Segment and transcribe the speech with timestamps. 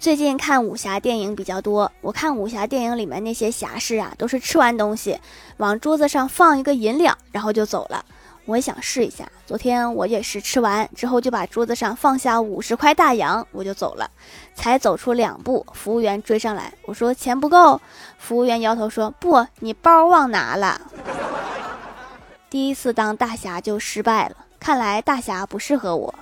[0.00, 5.20] 最近看武侠电影比较多我看武侠电影里面那些侠士啊都是吃完东西
[5.58, 8.02] 往桌子上放一个银两然后就走了。
[8.46, 14.10] 我也想试一下昨天我也是吃完之后就把桌子上放下五十块大洋我就走了。
[14.54, 17.78] 才走出两步服务员追上来我说钱不够
[18.16, 20.80] 服务员摇头说不你包忘拿了。
[22.48, 26.14] 第一次当大侠就失败了看来大侠不适合我。